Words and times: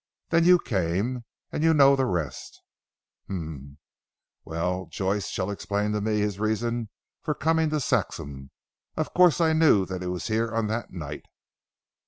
Then 0.29 0.45
you 0.45 0.57
came, 0.57 1.25
and 1.51 1.63
you 1.63 1.75
know 1.75 1.95
the 1.95 2.07
rest." 2.07 2.63
"Humph! 3.27 3.77
Well, 4.43 4.87
Joyce 4.87 5.27
shall 5.27 5.51
explain 5.51 5.91
to 5.91 6.01
me 6.01 6.21
his 6.21 6.39
reasons 6.39 6.87
for 7.21 7.35
coming 7.35 7.69
to 7.69 7.79
Saxham. 7.79 8.49
Of 8.97 9.13
course 9.13 9.39
I 9.39 9.53
knew 9.53 9.85
that 9.85 10.01
he 10.01 10.07
was 10.07 10.25
here 10.25 10.55
on 10.55 10.65
that 10.69 10.89
night." 10.91 11.27